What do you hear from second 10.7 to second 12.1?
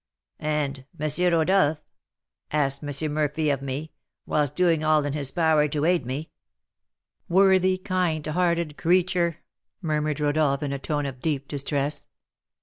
a tone of deep distress.